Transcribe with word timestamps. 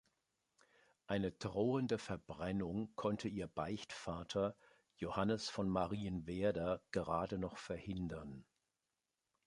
Eine 1.05 1.31
drohende 1.31 1.99
Verbrennung 1.99 2.89
konnte 2.95 3.27
ihr 3.27 3.45
Beichtvater 3.45 4.55
Johannes 4.95 5.47
von 5.47 5.69
Marienwerder 5.69 6.81
gerade 6.89 7.37
noch 7.37 7.57
verhindern. 7.59 8.43